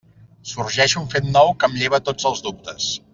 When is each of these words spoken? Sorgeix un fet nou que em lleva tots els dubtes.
Sorgeix 0.51 0.95
un 1.01 1.05
fet 1.11 1.29
nou 1.37 1.53
que 1.63 1.69
em 1.71 1.77
lleva 1.83 2.01
tots 2.09 2.27
els 2.31 2.43
dubtes. 2.49 2.89